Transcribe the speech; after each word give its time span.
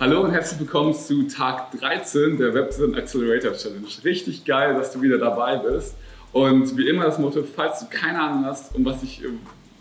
Hallo 0.00 0.22
und 0.22 0.30
herzlich 0.30 0.58
willkommen 0.58 0.94
zu 0.94 1.24
Tag 1.24 1.72
13 1.78 2.38
der 2.38 2.54
Webdesign 2.54 2.94
Accelerator 2.94 3.52
Challenge. 3.52 3.86
Richtig 4.02 4.46
geil, 4.46 4.72
dass 4.72 4.92
du 4.92 5.02
wieder 5.02 5.18
dabei 5.18 5.56
bist. 5.56 5.94
Und 6.32 6.74
wie 6.78 6.88
immer 6.88 7.04
das 7.04 7.18
Motto, 7.18 7.42
falls 7.42 7.80
du 7.80 7.86
keine 7.90 8.18
Ahnung 8.18 8.46
hast, 8.46 8.74
um 8.74 8.82
was 8.86 9.02
ich, 9.02 9.22
äh, 9.22 9.28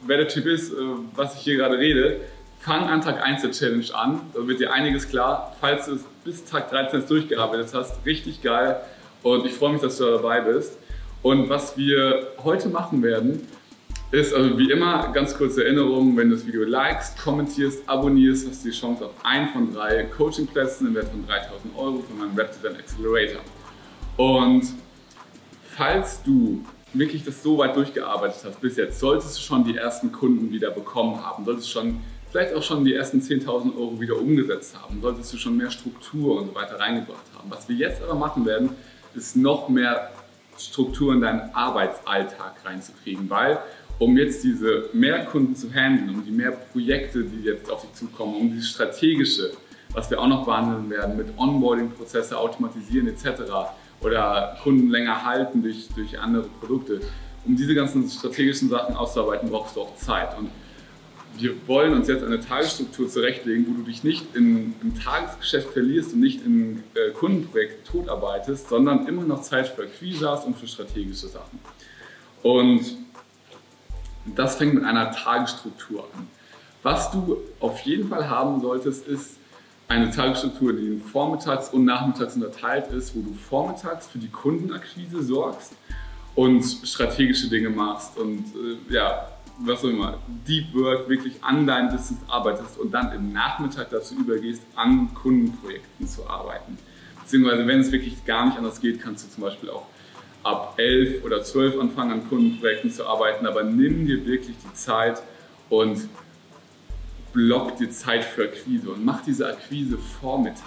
wer 0.06 0.18
der 0.18 0.28
Typ 0.28 0.46
ist, 0.46 0.74
äh, 0.74 0.76
was 1.16 1.36
ich 1.36 1.40
hier 1.40 1.56
gerade 1.56 1.78
rede, 1.78 2.20
fang 2.60 2.90
an 2.90 3.00
Tag 3.00 3.24
1 3.24 3.44
der 3.44 3.52
Challenge 3.52 3.86
an. 3.94 4.20
Da 4.34 4.46
wird 4.46 4.60
dir 4.60 4.74
einiges 4.74 5.08
klar. 5.08 5.56
Falls 5.62 5.86
du 5.86 5.94
es 5.94 6.04
bis 6.26 6.44
Tag 6.44 6.70
13 6.70 7.08
durchgearbeitet 7.08 7.70
hast, 7.74 8.06
richtig 8.06 8.42
geil. 8.42 8.82
Und 9.24 9.46
ich 9.46 9.54
freue 9.54 9.72
mich, 9.72 9.82
dass 9.82 10.00
du 10.00 10.04
dabei 10.04 10.42
bist. 10.42 10.78
Und 11.22 11.48
was 11.48 11.78
wir 11.78 12.28
heute 12.44 12.68
machen 12.68 13.02
werden, 13.04 13.48
ist 14.12 14.34
also 14.34 14.58
wie 14.58 14.72
immer 14.72 15.12
ganz 15.14 15.38
kurze 15.38 15.64
Erinnerung, 15.64 16.18
wenn 16.18 16.30
du 16.30 16.36
das 16.36 16.46
Video 16.46 16.64
likest, 16.64 17.18
kommentierst, 17.20 17.88
abonnierst, 17.88 18.50
hast 18.50 18.66
du 18.66 18.70
die 18.70 18.76
Chance 18.76 19.06
auf 19.06 19.12
einen 19.24 19.50
von 19.50 19.72
drei 19.72 20.04
Coachingplätzen 20.06 20.88
im 20.88 20.96
Wert 20.96 21.10
von 21.10 21.26
3000 21.28 21.78
Euro 21.78 22.00
von 22.00 22.18
meinem 22.18 22.36
Webdesign 22.36 22.76
Accelerator. 22.76 23.42
Und 24.18 24.64
falls 25.76 26.24
du 26.24 26.64
wirklich 26.94 27.24
das 27.24 27.44
so 27.44 27.60
weit 27.60 27.76
durchgearbeitet 27.76 28.42
hast 28.44 28.60
bis 28.60 28.78
jetzt, 28.78 29.00
solltest 29.00 29.38
du 29.38 29.42
schon 29.44 29.64
die 29.64 29.78
ersten 29.78 30.12
Kunden 30.12 30.52
wieder 30.52 30.72
bekommen 30.72 31.24
haben, 31.24 31.46
solltest 31.46 31.68
du 31.68 31.80
schon 31.80 32.02
vielleicht 32.32 32.54
auch 32.54 32.64
schon 32.64 32.84
die 32.84 32.94
ersten 32.96 33.20
10.000 33.20 33.76
Euro 33.78 34.00
wieder 34.00 34.18
umgesetzt 34.18 34.76
haben, 34.80 35.00
solltest 35.02 35.32
du 35.34 35.38
schon 35.38 35.56
mehr 35.56 35.70
Struktur 35.70 36.42
und 36.42 36.48
so 36.48 36.56
weiter 36.56 36.80
reingebracht 36.80 37.26
haben. 37.38 37.50
Was 37.50 37.70
wir 37.70 37.76
jetzt 37.76 38.02
aber 38.02 38.16
machen 38.16 38.46
werden, 38.46 38.72
ist 39.14 39.36
noch 39.36 39.70
mehr 39.70 40.12
Struktur 40.58 41.14
in 41.14 41.22
deinen 41.22 41.54
Arbeitsalltag 41.54 42.56
reinzukriegen, 42.66 43.30
weil 43.30 43.60
um 44.00 44.18
jetzt 44.18 44.44
diese 44.44 44.90
mehr 44.94 45.26
Kunden 45.26 45.56
zu 45.56 45.72
handeln, 45.72 46.10
um 46.10 46.26
die 46.26 46.32
mehr 46.32 46.52
Projekte, 46.52 47.24
die 47.24 47.44
jetzt 47.44 47.70
auf 47.70 47.82
dich 47.82 47.94
zukommen, 47.94 48.36
um 48.36 48.50
dieses 48.50 48.70
strategische, 48.70 49.52
was 49.94 50.10
wir 50.10 50.20
auch 50.20 50.28
noch 50.28 50.46
behandeln 50.46 50.90
werden, 50.90 51.18
mit 51.18 51.28
Onboarding-Prozesse 51.38 52.38
automatisieren 52.38 53.08
etc. 53.10 53.42
oder 54.02 54.58
Kunden 54.64 54.90
länger 54.90 55.26
halten 55.26 55.62
durch, 55.62 55.90
durch 55.96 56.18
andere 56.18 56.48
Produkte, 56.62 57.02
um 57.46 57.56
diese 57.56 57.76
ganzen 57.76 58.10
strategischen 58.10 58.70
Sachen 58.70 58.96
auszuarbeiten, 58.96 59.50
brauchst 59.50 59.76
du 59.76 59.82
auch 59.82 59.96
Zeit. 59.96 60.38
Und 60.38 60.50
wir 61.38 61.56
wollen 61.68 61.94
uns 61.94 62.08
jetzt 62.08 62.24
eine 62.24 62.40
Tagesstruktur 62.40 63.08
zurechtlegen, 63.10 63.66
wo 63.68 63.74
du 63.74 63.84
dich 63.84 64.04
nicht 64.04 64.36
in, 64.36 64.76
im 64.82 64.98
Tagesgeschäft 64.98 65.72
verlierst 65.72 66.14
und 66.14 66.22
nicht 66.22 66.46
in 66.46 66.84
äh, 66.96 67.12
Kundenprojekten 67.12 67.84
totarbeitest, 67.84 68.70
sondern 68.70 69.08
immer 69.08 69.24
noch 69.24 69.42
Zeit 69.42 69.68
für 69.68 69.84
Akquise 69.84 70.30
hast 70.30 70.46
und 70.46 70.58
für 70.58 70.68
strategische 70.68 71.28
Sachen. 71.28 71.60
Und 72.44 72.82
das 74.36 74.56
fängt 74.56 74.74
mit 74.74 74.84
einer 74.84 75.12
Tagesstruktur 75.12 76.06
an. 76.16 76.28
Was 76.84 77.12
du 77.12 77.38
auf 77.60 77.82
jeden 77.82 78.10
Fall 78.10 78.30
haben 78.30 78.62
solltest, 78.62 79.08
ist 79.08 79.38
eine 79.88 80.12
Tagesstruktur, 80.12 80.74
die 80.74 81.00
vormittags 81.00 81.70
und 81.70 81.84
nachmittags 81.84 82.36
unterteilt 82.36 82.88
ist, 82.92 83.16
wo 83.16 83.22
du 83.22 83.34
vormittags 83.34 84.08
für 84.08 84.20
die 84.20 84.30
Kundenakquise 84.30 85.24
sorgst 85.24 85.74
und 86.36 86.64
strategische 86.84 87.50
Dinge 87.50 87.70
machst 87.70 88.18
und 88.18 88.46
äh, 88.56 88.94
ja, 88.94 89.28
was 89.60 89.84
auch 89.84 89.90
immer, 89.90 90.20
Deep 90.48 90.74
Work 90.74 91.10
wirklich 91.10 91.44
an 91.44 91.68
deinem 91.68 91.90
Business 91.90 92.20
arbeitest 92.28 92.78
und 92.78 92.92
dann 92.92 93.12
im 93.12 93.34
Nachmittag 93.34 93.90
dazu 93.90 94.16
übergehst, 94.16 94.62
an 94.76 95.14
Kundenprojekten 95.14 96.08
zu 96.08 96.30
arbeiten. 96.30 96.78
Beziehungsweise, 97.22 97.68
wenn 97.68 97.80
es 97.82 97.92
wirklich 97.92 98.26
gar 98.26 98.46
nicht 98.46 98.58
anders 98.58 98.80
geht, 98.80 99.02
kannst 99.02 99.26
du 99.26 99.30
zum 99.30 99.44
Beispiel 99.44 99.70
auch 99.70 99.86
ab 100.44 100.76
11 100.78 101.24
oder 101.24 101.44
12 101.44 101.80
anfangen, 101.80 102.12
an 102.12 102.30
Kundenprojekten 102.30 102.92
zu 102.92 103.06
arbeiten, 103.06 103.46
aber 103.46 103.64
nimm 103.64 104.06
dir 104.06 104.26
wirklich 104.26 104.56
die 104.58 104.74
Zeit 104.74 105.22
und 105.70 106.08
block 107.34 107.78
dir 107.78 107.90
Zeit 107.92 108.24
für 108.24 108.46
Akquise 108.46 108.90
und 108.92 109.06
mach 109.06 109.24
diese 109.24 109.48
Akquise 109.48 109.98
vormittags. 109.98 110.66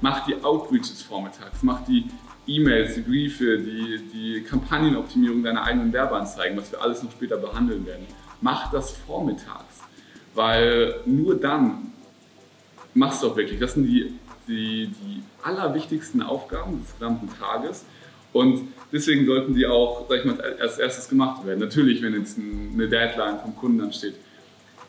Mach 0.00 0.24
die 0.26 0.42
Outreaches 0.42 1.02
vormittags, 1.02 1.62
mach 1.62 1.84
die 1.84 2.06
E-Mails, 2.46 2.96
die 2.96 3.02
Briefe, 3.02 3.58
die, 3.58 4.00
die 4.12 4.42
Kampagnenoptimierung 4.42 5.44
deiner 5.44 5.62
eigenen 5.62 5.92
Werbeanzeigen, 5.92 6.58
was 6.58 6.72
wir 6.72 6.82
alles 6.82 7.02
noch 7.02 7.12
später 7.12 7.36
behandeln 7.36 7.86
werden. 7.86 8.06
Mach 8.40 8.70
das 8.72 8.96
vormittags, 8.96 9.80
weil 10.34 10.96
nur 11.06 11.38
dann 11.38 11.92
machst 12.94 13.22
du 13.22 13.28
auch 13.28 13.36
wirklich. 13.36 13.60
Das 13.60 13.74
sind 13.74 13.84
die, 13.84 14.12
die, 14.48 14.88
die 14.88 15.22
allerwichtigsten 15.42 16.20
Aufgaben 16.20 16.80
des 16.80 16.92
gesamten 16.94 17.28
Tages. 17.38 17.84
Und 18.32 18.68
deswegen 18.92 19.26
sollten 19.26 19.54
die 19.54 19.66
auch, 19.66 20.06
sag 20.08 20.20
ich 20.20 20.24
mal, 20.24 20.40
als 20.40 20.78
erstes 20.78 21.08
gemacht 21.08 21.44
werden. 21.46 21.60
Natürlich, 21.60 22.02
wenn 22.02 22.14
jetzt 22.14 22.38
eine 22.38 22.88
Deadline 22.88 23.38
vom 23.40 23.54
Kunden 23.56 23.80
ansteht, 23.80 24.14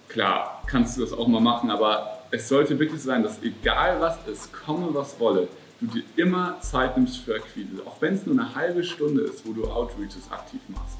klar, 0.07 0.63
kannst 0.67 0.97
du 0.97 1.01
das 1.01 1.13
auch 1.13 1.27
mal 1.27 1.41
machen, 1.41 1.69
aber 1.69 2.19
es 2.31 2.47
sollte 2.47 2.79
wirklich 2.79 3.01
sein, 3.01 3.23
dass 3.23 3.41
egal 3.43 3.99
was 3.99 4.17
ist, 4.27 4.53
komme 4.53 4.87
was 4.93 5.19
wolle, 5.19 5.47
du 5.81 5.87
dir 5.87 6.03
immer 6.15 6.59
Zeit 6.61 6.97
nimmst 6.97 7.17
für 7.17 7.35
Akquise. 7.35 7.85
Auch 7.85 8.01
wenn 8.01 8.13
es 8.13 8.25
nur 8.25 8.39
eine 8.39 8.55
halbe 8.55 8.83
Stunde 8.83 9.21
ist, 9.21 9.45
wo 9.45 9.53
du 9.53 9.65
Outreaches 9.65 10.31
aktiv 10.31 10.61
machst. 10.69 10.97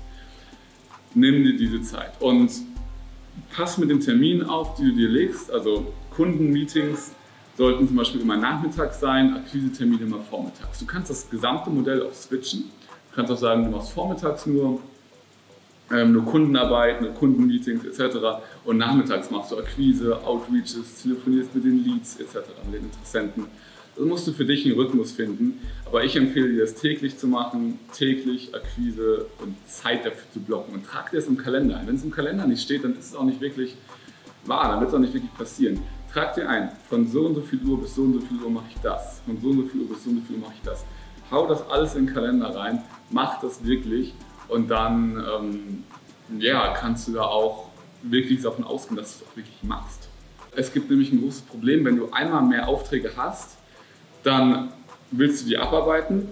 Nimm 1.15 1.43
dir 1.43 1.55
diese 1.55 1.81
Zeit 1.81 2.11
und 2.19 2.51
pass 3.55 3.77
mit 3.77 3.89
den 3.89 3.99
Terminen 3.99 4.43
auf, 4.43 4.75
die 4.75 4.85
du 4.85 4.91
dir 4.93 5.09
legst. 5.09 5.51
Also 5.51 5.93
Kundenmeetings 6.11 7.13
sollten 7.57 7.87
zum 7.87 7.95
Beispiel 7.95 8.21
immer 8.21 8.37
nachmittags 8.37 8.99
sein, 8.99 9.35
Akquise-Termine 9.35 10.03
immer 10.03 10.19
vormittags. 10.19 10.79
Du 10.79 10.85
kannst 10.85 11.09
das 11.09 11.29
gesamte 11.29 11.69
Modell 11.69 12.01
auch 12.01 12.13
switchen. 12.13 12.65
Du 13.09 13.15
kannst 13.15 13.31
auch 13.31 13.37
sagen, 13.37 13.63
du 13.63 13.69
machst 13.69 13.91
vormittags 13.91 14.45
nur, 14.45 14.81
ähm, 15.91 16.13
nur 16.13 16.25
Kundenarbeit, 16.25 17.01
nur 17.01 17.11
Kundenmeetings 17.11 17.85
etc. 17.85 18.17
Und 18.65 18.77
nachmittags 18.77 19.29
machst 19.29 19.51
du 19.51 19.57
Akquise, 19.57 20.17
Outreaches, 20.25 21.03
telefonierst 21.03 21.53
mit 21.53 21.65
den 21.65 21.83
Leads 21.83 22.19
etc., 22.19 22.37
mit 22.65 22.75
den 22.75 22.85
Interessenten. 22.85 23.45
Das 23.95 24.05
musst 24.05 24.25
du 24.25 24.31
für 24.31 24.45
dich 24.45 24.65
einen 24.65 24.73
Rhythmus 24.73 25.11
finden. 25.11 25.59
Aber 25.85 26.03
ich 26.03 26.15
empfehle 26.15 26.49
dir, 26.51 26.61
das 26.61 26.73
täglich 26.73 27.17
zu 27.17 27.27
machen, 27.27 27.77
täglich 27.95 28.55
Akquise 28.55 29.27
und 29.39 29.55
Zeit 29.67 30.03
dafür 30.03 30.31
zu 30.33 30.39
blocken. 30.39 30.73
Und 30.73 30.85
trag 30.87 31.11
dir 31.11 31.17
das 31.17 31.27
im 31.27 31.37
Kalender 31.37 31.77
ein. 31.77 31.85
Wenn 31.85 31.95
es 31.95 32.03
im 32.03 32.09
Kalender 32.09 32.47
nicht 32.47 32.63
steht, 32.63 32.83
dann 32.83 32.93
ist 32.93 33.09
es 33.09 33.15
auch 33.15 33.25
nicht 33.25 33.39
wirklich 33.39 33.75
wahr, 34.45 34.69
dann 34.69 34.79
wird 34.79 34.89
es 34.89 34.95
auch 34.95 34.99
nicht 34.99 35.13
wirklich 35.13 35.33
passieren. 35.33 35.81
Trag 36.11 36.33
dir 36.35 36.47
ein, 36.47 36.71
von 36.89 37.07
so 37.07 37.25
und 37.25 37.35
so 37.35 37.41
viel 37.41 37.61
Uhr 37.63 37.81
bis 37.81 37.95
so 37.95 38.03
und 38.03 38.13
so 38.13 38.19
viel 38.21 38.41
Uhr 38.41 38.49
mache 38.49 38.65
ich 38.69 38.81
das, 38.81 39.21
von 39.25 39.39
so 39.39 39.49
und 39.49 39.57
so 39.57 39.67
viel 39.67 39.81
Uhr 39.81 39.89
bis 39.89 40.03
so 40.03 40.09
und 40.09 40.17
so 40.17 40.25
viel 40.25 40.35
Uhr 40.35 40.41
mache 40.41 40.53
ich 40.55 40.61
das. 40.63 40.85
Hau 41.31 41.47
das 41.47 41.67
alles 41.69 41.95
in 41.95 42.05
den 42.05 42.13
Kalender 42.13 42.55
rein, 42.55 42.83
mach 43.09 43.39
das 43.41 43.65
wirklich 43.65 44.13
und 44.47 44.69
dann 44.69 45.15
ähm, 45.17 45.83
ja, 46.39 46.73
kannst 46.73 47.07
du 47.07 47.13
da 47.13 47.23
auch 47.23 47.69
wirklich 48.03 48.41
davon 48.41 48.63
ausgehen, 48.63 48.97
dass 48.97 49.17
du 49.17 49.23
es 49.23 49.31
auch 49.31 49.35
wirklich 49.37 49.63
machst. 49.63 50.09
Es 50.55 50.71
gibt 50.71 50.89
nämlich 50.89 51.11
ein 51.11 51.21
großes 51.21 51.41
Problem, 51.41 51.85
wenn 51.85 51.97
du 51.97 52.11
einmal 52.11 52.43
mehr 52.43 52.67
Aufträge 52.67 53.11
hast, 53.17 53.57
dann 54.23 54.71
willst 55.11 55.43
du 55.43 55.49
die 55.49 55.57
abarbeiten 55.57 56.29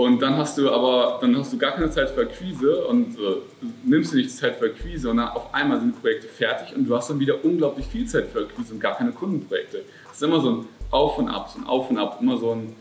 und 0.00 0.22
dann 0.22 0.36
hast 0.36 0.56
du 0.56 0.70
aber 0.70 1.18
dann 1.20 1.36
hast 1.36 1.52
du 1.52 1.58
gar 1.58 1.72
keine 1.72 1.90
Zeit 1.90 2.10
für 2.10 2.22
Akquise 2.22 2.86
und 2.86 3.18
äh, 3.18 3.36
nimmst 3.84 4.12
du 4.12 4.16
nicht 4.16 4.30
Zeit 4.30 4.56
für 4.56 4.66
Akquise 4.66 5.10
und 5.10 5.18
dann 5.18 5.28
auf 5.28 5.52
einmal 5.52 5.78
sind 5.78 5.94
die 5.94 6.00
Projekte 6.00 6.26
fertig 6.26 6.74
und 6.74 6.86
du 6.86 6.96
hast 6.96 7.10
dann 7.10 7.20
wieder 7.20 7.44
unglaublich 7.44 7.86
viel 7.86 8.06
Zeit 8.06 8.28
für 8.28 8.40
Akquise 8.40 8.72
und 8.72 8.80
gar 8.80 8.96
keine 8.96 9.12
Kundenprojekte. 9.12 9.82
Das 10.06 10.16
ist 10.16 10.22
immer 10.22 10.40
so 10.40 10.50
ein 10.50 10.68
Auf 10.90 11.18
und 11.18 11.28
Ab, 11.28 11.50
so 11.52 11.60
ein 11.60 11.66
Auf 11.66 11.90
und 11.90 11.98
Ab, 11.98 12.18
immer 12.20 12.38
so 12.38 12.52
ein, 12.52 12.74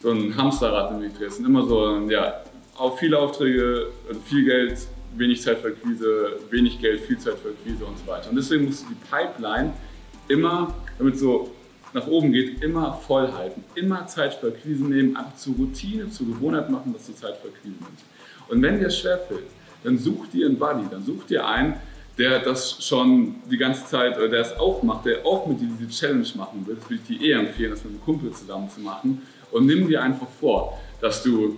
so 0.00 0.10
ein 0.10 0.36
Hamsterrad, 0.36 0.92
in 0.92 1.00
dem 1.00 1.14
drehst. 1.14 1.40
Und 1.40 1.46
immer 1.46 1.64
so, 1.64 1.86
ein, 1.86 2.10
ja, 2.10 2.42
auf 2.76 2.98
viele 2.98 3.18
Aufträge, 3.18 3.88
viel 4.26 4.44
Geld, 4.44 4.86
wenig 5.16 5.40
Zeit 5.40 5.58
für 5.58 5.68
Akquise, 5.68 6.36
wenig 6.50 6.78
Geld, 6.78 7.00
viel 7.00 7.18
Zeit 7.18 7.38
für 7.38 7.48
Akquise 7.48 7.86
und 7.86 7.98
so 7.98 8.06
weiter. 8.06 8.28
Und 8.28 8.36
deswegen 8.36 8.66
musst 8.66 8.84
du 8.84 8.88
die 8.90 9.00
Pipeline 9.10 9.72
immer, 10.28 10.74
damit 10.98 11.18
so 11.18 11.50
nach 11.96 12.06
oben 12.06 12.30
geht, 12.30 12.62
immer 12.62 12.92
voll 12.92 13.32
halten. 13.32 13.64
Immer 13.74 14.06
Zeit 14.06 14.34
für 14.34 14.48
Akquise 14.48 14.84
nehmen, 14.84 15.16
einfach 15.16 15.34
zur 15.36 15.54
Routine, 15.54 16.10
zur 16.10 16.26
Gewohnheit 16.26 16.70
machen, 16.70 16.92
dass 16.92 17.06
du 17.06 17.14
Zeit 17.14 17.38
für 17.38 17.48
Akquise 17.48 17.74
nimmst. 17.74 18.04
Und 18.48 18.62
wenn 18.62 18.78
dir 18.78 18.90
schwerfällt, 18.90 19.46
dann 19.82 19.98
such 19.98 20.26
dir 20.28 20.46
einen 20.46 20.58
Buddy, 20.58 20.84
dann 20.90 21.02
such 21.02 21.24
dir 21.24 21.46
einen, 21.46 21.74
der 22.18 22.40
das 22.40 22.84
schon 22.84 23.36
die 23.50 23.56
ganze 23.56 23.86
Zeit, 23.86 24.16
oder 24.18 24.28
der 24.28 24.42
es 24.42 24.52
auch 24.58 24.82
macht, 24.82 25.06
der 25.06 25.24
auch 25.24 25.46
mit 25.46 25.58
dir 25.60 25.68
diese 25.78 25.90
Challenge 25.90 26.26
machen 26.34 26.66
will. 26.66 26.76
Das 26.76 26.84
würde 26.90 27.02
ich 27.02 27.18
dir 27.18 27.28
eher 27.28 27.38
empfehlen, 27.40 27.70
das 27.70 27.82
mit 27.82 27.94
einem 27.94 28.02
Kumpel 28.02 28.30
zusammen 28.32 28.68
zu 28.68 28.80
machen. 28.80 29.22
Und 29.50 29.66
nimm 29.66 29.88
dir 29.88 30.02
einfach 30.02 30.28
vor, 30.38 30.78
dass 31.00 31.22
du 31.22 31.56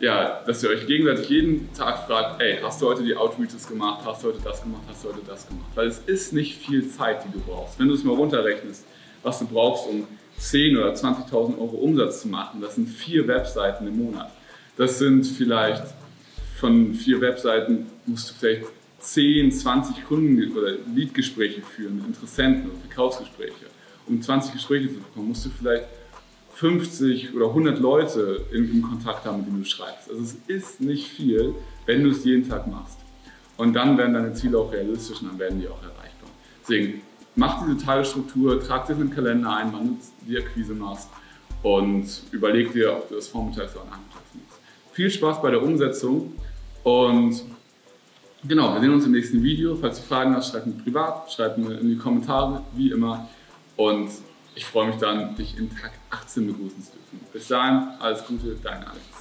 ja, 0.00 0.42
dass 0.46 0.62
ihr 0.62 0.70
euch 0.70 0.86
gegenseitig 0.86 1.28
jeden 1.28 1.72
Tag 1.72 2.06
fragt, 2.06 2.40
ey, 2.40 2.58
hast 2.62 2.80
du 2.80 2.86
heute 2.86 3.02
die 3.02 3.16
Outreaches 3.16 3.66
gemacht, 3.66 4.04
hast 4.04 4.22
du 4.22 4.28
heute 4.28 4.38
das 4.44 4.62
gemacht, 4.62 4.82
hast 4.88 5.04
du 5.04 5.08
heute 5.08 5.22
das 5.26 5.48
gemacht. 5.48 5.70
Weil 5.74 5.88
es 5.88 5.98
ist 5.98 6.32
nicht 6.32 6.56
viel 6.56 6.88
Zeit, 6.88 7.24
die 7.24 7.32
du 7.32 7.40
brauchst. 7.40 7.80
Wenn 7.80 7.88
du 7.88 7.94
es 7.94 8.04
mal 8.04 8.14
runterrechnest, 8.14 8.84
was 9.22 9.38
du 9.38 9.46
brauchst, 9.46 9.88
um 9.88 10.06
10 10.38 10.76
oder 10.76 10.92
20.000 10.92 11.58
Euro 11.58 11.76
Umsatz 11.76 12.22
zu 12.22 12.28
machen. 12.28 12.60
Das 12.60 12.76
sind 12.76 12.88
vier 12.88 13.26
Webseiten 13.26 13.86
im 13.86 13.96
Monat. 13.96 14.30
Das 14.76 14.98
sind 14.98 15.26
vielleicht 15.26 15.84
von 16.58 16.94
vier 16.94 17.20
Webseiten 17.20 17.86
musst 18.06 18.30
du 18.30 18.34
vielleicht 18.34 18.66
10, 18.98 19.52
20 19.52 20.04
Kunden- 20.06 20.56
oder 20.56 20.72
Leadgespräche 20.92 21.62
führen, 21.62 22.04
Interessenten 22.04 22.70
oder 22.70 22.80
Verkaufsgespräche. 22.80 23.66
Um 24.06 24.20
20 24.20 24.54
Gespräche 24.54 24.88
zu 24.88 24.94
bekommen, 24.94 25.28
musst 25.28 25.46
du 25.46 25.50
vielleicht 25.50 25.84
50 26.54 27.34
oder 27.34 27.46
100 27.46 27.78
Leute 27.78 28.44
in, 28.52 28.82
Kontakt 28.82 29.24
haben, 29.24 29.38
mit 29.38 29.46
denen 29.46 29.62
du 29.62 29.68
schreibst. 29.68 30.10
Also 30.10 30.22
es 30.22 30.36
ist 30.48 30.80
nicht 30.80 31.06
viel, 31.06 31.54
wenn 31.86 32.02
du 32.02 32.10
es 32.10 32.24
jeden 32.24 32.48
Tag 32.48 32.66
machst. 32.66 32.98
Und 33.56 33.74
dann 33.74 33.96
werden 33.96 34.14
deine 34.14 34.32
Ziele 34.32 34.58
auch 34.58 34.72
realistisch 34.72 35.20
und 35.22 35.28
dann 35.28 35.38
werden 35.38 35.60
die 35.60 35.68
auch 35.68 35.82
erreichbar. 35.82 36.30
Deswegen 36.62 37.02
mach 37.38 37.64
diese 37.64 37.78
Tagesstruktur, 37.78 38.60
trag 38.60 38.86
dir 38.86 38.94
in 38.94 38.98
den 38.98 39.10
Kalender 39.10 39.56
ein, 39.56 39.72
wann 39.72 39.86
du 39.86 39.98
die 40.26 40.36
Akquise 40.36 40.74
machst 40.74 41.08
und 41.62 42.06
überleg 42.32 42.72
dir, 42.72 42.92
ob 42.92 43.08
du 43.08 43.14
das 43.14 43.28
vormittags 43.28 43.74
oder 43.76 43.84
nachmittags 43.84 44.34
machst. 44.34 44.60
Viel 44.92 45.10
Spaß 45.10 45.40
bei 45.40 45.52
der 45.52 45.62
Umsetzung 45.62 46.32
und 46.82 47.44
genau, 48.46 48.74
wir 48.74 48.80
sehen 48.80 48.92
uns 48.92 49.06
im 49.06 49.12
nächsten 49.12 49.42
Video. 49.42 49.76
Falls 49.76 49.98
du 49.98 50.02
Fragen 50.02 50.34
hast, 50.34 50.50
schreib 50.50 50.66
mir 50.66 50.72
privat, 50.82 51.32
schreib 51.32 51.58
mir 51.58 51.78
in 51.78 51.88
die 51.88 51.96
Kommentare, 51.96 52.64
wie 52.74 52.90
immer. 52.90 53.28
Und 53.76 54.10
ich 54.56 54.64
freue 54.64 54.88
mich 54.88 54.96
dann, 54.96 55.36
dich 55.36 55.56
in 55.56 55.70
Tag 55.70 55.92
18 56.10 56.48
begrüßen 56.48 56.82
zu 56.82 56.90
dürfen. 56.90 57.20
Bis 57.32 57.46
dahin, 57.46 57.88
alles 58.00 58.26
Gute, 58.26 58.56
dein 58.60 58.82
Alex. 58.82 59.17